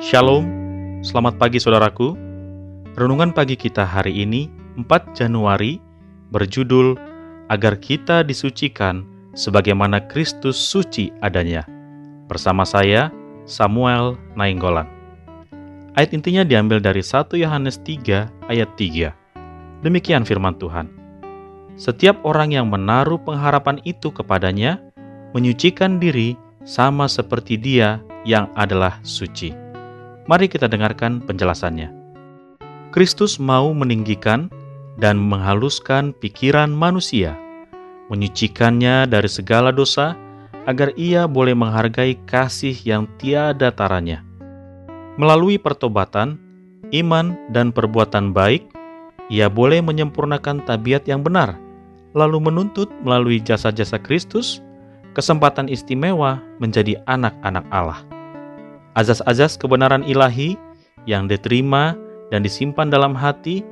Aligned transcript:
Shalom, 0.00 0.48
selamat 1.04 1.36
pagi 1.36 1.60
saudaraku. 1.60 2.16
Renungan 2.96 3.36
pagi 3.36 3.52
kita 3.52 3.84
hari 3.84 4.24
ini, 4.24 4.48
4 4.80 5.12
Januari, 5.12 5.76
berjudul 6.32 6.96
Agar 7.52 7.76
kita 7.76 8.24
disucikan 8.24 9.04
sebagaimana 9.36 10.00
Kristus 10.08 10.56
suci 10.56 11.12
adanya. 11.20 11.68
Bersama 12.32 12.64
saya, 12.64 13.12
Samuel 13.44 14.16
Nainggolan. 14.40 14.88
Ayat 15.92 16.16
intinya 16.16 16.48
diambil 16.48 16.80
dari 16.80 17.04
1 17.04 17.36
Yohanes 17.36 17.76
3 17.84 18.48
ayat 18.48 18.72
3. 18.80 19.84
Demikian 19.84 20.24
firman 20.24 20.56
Tuhan. 20.56 20.88
Setiap 21.76 22.16
orang 22.24 22.56
yang 22.56 22.72
menaruh 22.72 23.20
pengharapan 23.20 23.76
itu 23.84 24.08
kepadanya, 24.08 24.80
menyucikan 25.36 26.00
diri 26.00 26.40
sama 26.64 27.04
seperti 27.04 27.60
dia 27.60 28.00
yang 28.24 28.48
adalah 28.56 28.96
suci. 29.04 29.68
Mari 30.28 30.50
kita 30.50 30.68
dengarkan 30.68 31.24
penjelasannya. 31.24 31.88
Kristus 32.90 33.38
mau 33.38 33.70
meninggikan 33.70 34.50
dan 34.98 35.16
menghaluskan 35.16 36.12
pikiran 36.18 36.74
manusia, 36.74 37.38
menyucikannya 38.10 39.06
dari 39.06 39.30
segala 39.30 39.70
dosa, 39.70 40.18
agar 40.68 40.92
ia 40.98 41.24
boleh 41.24 41.56
menghargai 41.56 42.18
kasih 42.28 42.76
yang 42.84 43.08
tiada 43.16 43.72
taranya. 43.72 44.20
Melalui 45.16 45.56
pertobatan, 45.56 46.36
iman, 46.92 47.38
dan 47.54 47.72
perbuatan 47.72 48.34
baik, 48.34 48.66
ia 49.30 49.46
boleh 49.46 49.78
menyempurnakan 49.80 50.66
tabiat 50.66 51.06
yang 51.06 51.22
benar, 51.22 51.54
lalu 52.12 52.42
menuntut 52.42 52.90
melalui 53.06 53.38
jasa-jasa 53.38 53.96
Kristus 54.02 54.58
kesempatan 55.14 55.70
istimewa 55.70 56.42
menjadi 56.58 56.98
anak-anak 57.06 57.64
Allah. 57.70 58.09
Azas-azas 58.98 59.54
kebenaran 59.54 60.02
ilahi 60.02 60.58
yang 61.06 61.30
diterima 61.30 61.94
dan 62.34 62.42
disimpan 62.42 62.90
dalam 62.90 63.14
hati 63.14 63.62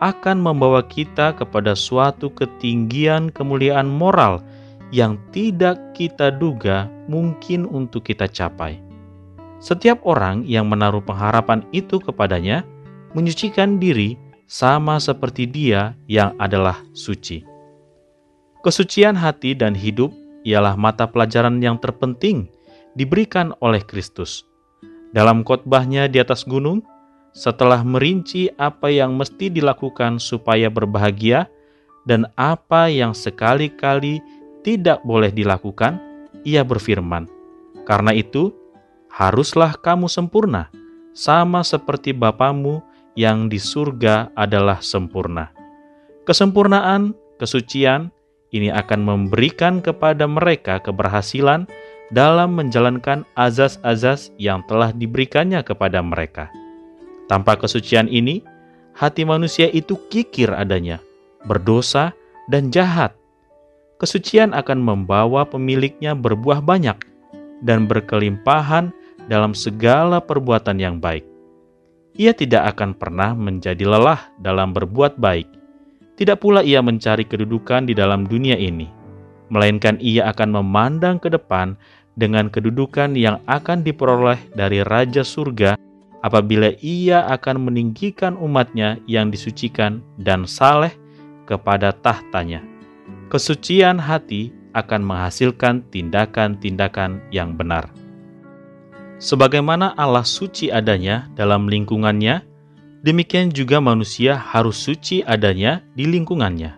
akan 0.00 0.40
membawa 0.40 0.82
kita 0.82 1.36
kepada 1.36 1.76
suatu 1.76 2.32
ketinggian 2.32 3.30
kemuliaan 3.30 3.86
moral 3.86 4.42
yang 4.92 5.20
tidak 5.30 5.78
kita 5.96 6.32
duga 6.32 6.90
mungkin 7.06 7.68
untuk 7.68 8.08
kita 8.08 8.26
capai. 8.28 8.80
Setiap 9.62 10.02
orang 10.02 10.42
yang 10.48 10.66
menaruh 10.66 11.04
pengharapan 11.04 11.62
itu 11.70 12.02
kepadanya 12.02 12.66
menyucikan 13.14 13.78
diri 13.78 14.18
sama 14.50 14.98
seperti 14.98 15.46
Dia 15.46 15.94
yang 16.10 16.34
adalah 16.42 16.76
suci. 16.92 17.46
Kesucian 18.66 19.14
hati 19.14 19.54
dan 19.54 19.72
hidup 19.72 20.10
ialah 20.42 20.74
mata 20.74 21.06
pelajaran 21.06 21.62
yang 21.62 21.78
terpenting 21.78 22.50
diberikan 22.98 23.54
oleh 23.62 23.80
Kristus 23.86 24.44
dalam 25.12 25.44
khotbahnya 25.44 26.08
di 26.08 26.18
atas 26.20 26.42
gunung, 26.48 26.80
setelah 27.32 27.80
merinci 27.80 28.52
apa 28.60 28.92
yang 28.92 29.16
mesti 29.16 29.48
dilakukan 29.48 30.20
supaya 30.20 30.68
berbahagia 30.68 31.48
dan 32.04 32.28
apa 32.36 32.92
yang 32.92 33.16
sekali-kali 33.16 34.20
tidak 34.64 35.00
boleh 35.04 35.32
dilakukan, 35.32 35.96
ia 36.44 36.64
berfirman, 36.64 37.28
"Karena 37.88 38.12
itu, 38.12 38.52
haruslah 39.12 39.76
kamu 39.80 40.08
sempurna, 40.08 40.68
sama 41.12 41.64
seperti 41.64 42.12
Bapamu 42.16 42.80
yang 43.16 43.48
di 43.48 43.60
surga 43.60 44.32
adalah 44.36 44.80
sempurna." 44.80 45.52
Kesempurnaan, 46.28 47.16
kesucian 47.40 48.14
ini 48.52 48.68
akan 48.68 49.00
memberikan 49.02 49.80
kepada 49.80 50.28
mereka 50.28 50.78
keberhasilan 50.78 51.66
dalam 52.12 52.52
menjalankan 52.52 53.24
azas-azas 53.34 54.30
yang 54.36 54.60
telah 54.68 54.92
diberikannya 54.92 55.64
kepada 55.64 56.04
mereka. 56.04 56.52
Tanpa 57.26 57.56
kesucian 57.56 58.06
ini, 58.12 58.44
hati 58.92 59.24
manusia 59.24 59.72
itu 59.72 59.96
kikir 60.12 60.52
adanya, 60.52 61.00
berdosa, 61.48 62.12
dan 62.52 62.68
jahat. 62.68 63.16
Kesucian 63.96 64.52
akan 64.52 64.84
membawa 64.84 65.48
pemiliknya 65.48 66.12
berbuah 66.12 66.60
banyak 66.60 67.00
dan 67.64 67.88
berkelimpahan 67.88 68.92
dalam 69.30 69.56
segala 69.56 70.20
perbuatan 70.20 70.76
yang 70.76 71.00
baik. 71.00 71.24
Ia 72.12 72.36
tidak 72.36 72.76
akan 72.76 72.92
pernah 72.92 73.32
menjadi 73.32 73.88
lelah 73.88 74.20
dalam 74.36 74.76
berbuat 74.76 75.16
baik. 75.16 75.48
Tidak 76.20 76.36
pula 76.36 76.60
ia 76.60 76.84
mencari 76.84 77.24
kedudukan 77.24 77.88
di 77.88 77.96
dalam 77.96 78.28
dunia 78.28 78.52
ini, 78.58 78.84
melainkan 79.48 79.96
ia 80.00 80.28
akan 80.28 80.60
memandang 80.60 81.16
ke 81.16 81.32
depan 81.32 81.76
dengan 82.16 82.52
kedudukan 82.52 83.16
yang 83.16 83.40
akan 83.48 83.80
diperoleh 83.80 84.38
dari 84.52 84.84
Raja 84.84 85.24
Surga 85.24 85.76
apabila 86.22 86.72
ia 86.80 87.26
akan 87.28 87.68
meninggikan 87.68 88.38
umatnya 88.38 89.00
yang 89.10 89.28
disucikan 89.28 90.00
dan 90.20 90.46
saleh 90.46 90.94
kepada 91.44 91.90
tahtanya. 91.90 92.62
Kesucian 93.28 93.98
hati 93.98 94.54
akan 94.72 95.04
menghasilkan 95.04 95.84
tindakan-tindakan 95.92 97.20
yang 97.34 97.56
benar. 97.58 97.90
Sebagaimana 99.22 99.94
Allah 99.94 100.26
suci 100.26 100.72
adanya 100.72 101.30
dalam 101.38 101.70
lingkungannya, 101.70 102.42
demikian 103.06 103.54
juga 103.54 103.78
manusia 103.78 104.34
harus 104.34 104.74
suci 104.74 105.22
adanya 105.22 105.84
di 105.94 106.10
lingkungannya. 106.10 106.74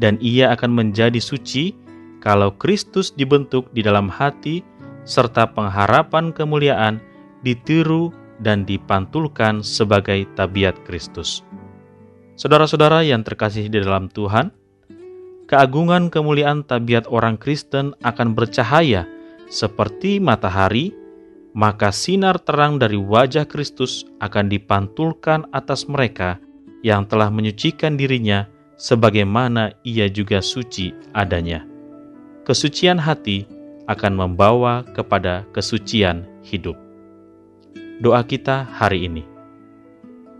Dan 0.00 0.16
ia 0.18 0.50
akan 0.56 0.72
menjadi 0.72 1.20
suci 1.20 1.76
kalau 2.20 2.52
Kristus 2.60 3.10
dibentuk 3.16 3.72
di 3.72 3.80
dalam 3.80 4.12
hati 4.12 4.60
serta 5.08 5.48
pengharapan 5.50 6.30
kemuliaan 6.30 7.00
ditiru 7.40 8.12
dan 8.40 8.68
dipantulkan 8.68 9.64
sebagai 9.64 10.28
tabiat 10.36 10.76
Kristus. 10.84 11.44
Saudara-saudara 12.36 13.04
yang 13.04 13.20
terkasih 13.20 13.68
di 13.68 13.80
dalam 13.80 14.08
Tuhan, 14.08 14.52
keagungan 15.48 16.08
kemuliaan 16.08 16.64
tabiat 16.64 17.08
orang 17.08 17.36
Kristen 17.36 17.92
akan 18.00 18.32
bercahaya 18.32 19.04
seperti 19.52 20.22
matahari, 20.22 20.96
maka 21.52 21.92
sinar 21.92 22.40
terang 22.40 22.80
dari 22.80 22.96
wajah 22.96 23.44
Kristus 23.44 24.08
akan 24.24 24.48
dipantulkan 24.48 25.50
atas 25.52 25.84
mereka 25.84 26.40
yang 26.80 27.04
telah 27.04 27.28
menyucikan 27.28 28.00
dirinya 28.00 28.48
sebagaimana 28.80 29.76
ia 29.84 30.08
juga 30.08 30.40
suci 30.40 30.96
adanya 31.12 31.69
kesucian 32.50 32.98
hati 32.98 33.46
akan 33.86 34.18
membawa 34.18 34.82
kepada 34.90 35.46
kesucian 35.54 36.26
hidup. 36.42 36.74
Doa 38.02 38.26
kita 38.26 38.66
hari 38.66 39.06
ini. 39.06 39.22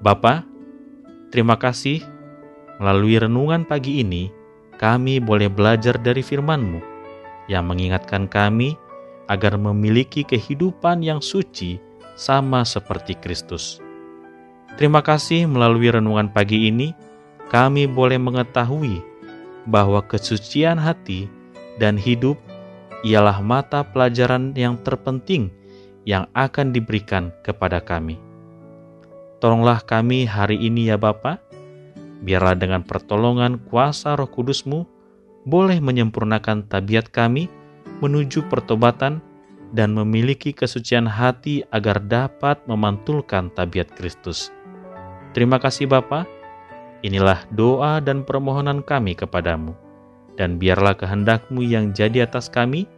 Bapa, 0.03 0.43
terima 1.31 1.55
kasih 1.55 2.03
melalui 2.83 3.15
renungan 3.15 3.63
pagi 3.63 4.03
ini 4.03 4.27
kami 4.75 5.23
boleh 5.23 5.47
belajar 5.47 6.03
dari 6.03 6.19
firman-Mu 6.19 6.83
yang 7.47 7.71
mengingatkan 7.71 8.27
kami 8.27 8.75
agar 9.31 9.55
memiliki 9.55 10.27
kehidupan 10.27 11.07
yang 11.07 11.23
suci 11.23 11.79
sama 12.19 12.67
seperti 12.67 13.15
Kristus. 13.23 13.79
Terima 14.75 14.99
kasih 14.99 15.47
melalui 15.47 15.95
renungan 15.95 16.27
pagi 16.27 16.75
ini 16.75 16.91
kami 17.55 17.87
boleh 17.87 18.19
mengetahui 18.19 18.99
bahwa 19.71 20.03
kesucian 20.03 20.75
hati 20.75 21.39
dan 21.81 21.97
hidup 21.97 22.37
ialah 23.01 23.41
mata 23.41 23.81
pelajaran 23.81 24.53
yang 24.53 24.77
terpenting 24.85 25.49
yang 26.05 26.29
akan 26.37 26.77
diberikan 26.77 27.33
kepada 27.41 27.81
kami. 27.81 28.21
Tolonglah 29.41 29.81
kami 29.81 30.29
hari 30.29 30.61
ini 30.61 30.93
ya 30.93 31.01
Bapa, 31.01 31.41
biarlah 32.21 32.61
dengan 32.61 32.85
pertolongan 32.85 33.57
kuasa 33.65 34.13
roh 34.13 34.29
kudusmu 34.29 34.85
boleh 35.49 35.81
menyempurnakan 35.81 36.69
tabiat 36.69 37.09
kami 37.09 37.49
menuju 38.05 38.45
pertobatan 38.53 39.25
dan 39.73 39.97
memiliki 39.97 40.53
kesucian 40.53 41.09
hati 41.09 41.65
agar 41.73 42.05
dapat 42.05 42.61
memantulkan 42.69 43.49
tabiat 43.57 43.89
Kristus. 43.97 44.53
Terima 45.33 45.57
kasih 45.57 45.89
Bapa. 45.89 46.29
Inilah 47.01 47.49
doa 47.49 47.97
dan 48.05 48.29
permohonan 48.29 48.85
kami 48.85 49.17
kepadamu 49.17 49.90
dan 50.41 50.57
biarlah 50.57 50.97
kehendakmu 50.97 51.61
yang 51.61 51.93
jadi 51.93 52.25
atas 52.25 52.49
kami, 52.49 52.89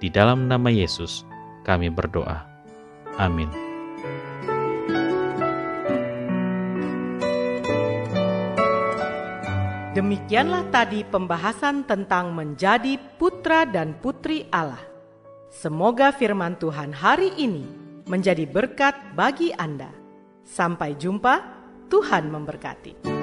di 0.00 0.08
dalam 0.08 0.48
nama 0.48 0.72
Yesus 0.72 1.28
kami 1.68 1.92
berdoa. 1.92 2.48
Amin. 3.20 3.52
Demikianlah 9.92 10.64
tadi 10.72 11.04
pembahasan 11.04 11.84
tentang 11.84 12.32
menjadi 12.32 12.96
putra 13.20 13.68
dan 13.68 13.98
putri 14.00 14.48
Allah. 14.48 14.80
Semoga 15.52 16.14
firman 16.14 16.56
Tuhan 16.56 16.94
hari 16.96 17.34
ini 17.36 17.66
menjadi 18.06 18.48
berkat 18.48 18.94
bagi 19.18 19.52
Anda. 19.52 19.90
Sampai 20.46 20.96
jumpa, 20.96 21.42
Tuhan 21.90 22.30
memberkati. 22.30 23.17